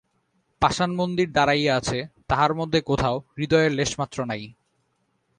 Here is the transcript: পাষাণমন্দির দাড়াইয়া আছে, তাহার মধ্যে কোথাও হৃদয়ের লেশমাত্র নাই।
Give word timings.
পাষাণমন্দির 0.61 1.29
দাড়াইয়া 1.31 1.73
আছে, 1.75 1.99
তাহার 2.27 2.51
মধ্যে 2.53 2.79
কোথাও 2.81 3.15
হৃদয়ের 3.37 3.71
লেশমাত্র 3.71 4.17
নাই। 4.25 4.43